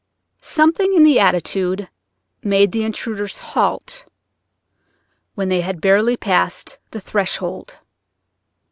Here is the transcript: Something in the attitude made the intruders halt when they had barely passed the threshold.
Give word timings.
Something 0.41 0.95
in 0.95 1.03
the 1.03 1.19
attitude 1.19 1.87
made 2.41 2.71
the 2.71 2.83
intruders 2.83 3.37
halt 3.37 4.03
when 5.35 5.49
they 5.49 5.61
had 5.61 5.79
barely 5.79 6.17
passed 6.17 6.79
the 6.89 6.99
threshold. 6.99 7.75